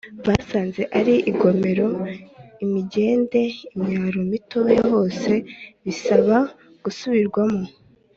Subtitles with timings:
[0.27, 1.89] Basanze ari ingomero
[2.65, 3.41] imigende
[3.75, 5.31] imyaro mitoya hose
[5.83, 6.37] bisaba
[6.83, 7.63] gusubirwamo